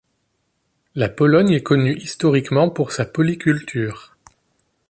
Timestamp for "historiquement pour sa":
1.95-3.05